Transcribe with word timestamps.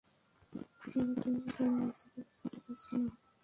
মা 0.95 1.13
তুমি 1.21 1.39
কেন 1.51 1.67
নিজেকে 1.79 2.19
বোঝাতে 2.27 2.59
পারছ 2.65 2.85
না? 2.95 3.11